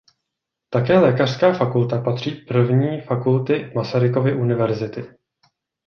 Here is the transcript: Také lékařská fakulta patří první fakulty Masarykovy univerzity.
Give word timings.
Také 0.69 0.99
lékařská 0.99 1.53
fakulta 1.53 2.01
patří 2.01 2.31
první 2.31 3.01
fakulty 3.01 3.71
Masarykovy 3.75 4.35
univerzity. 4.35 5.05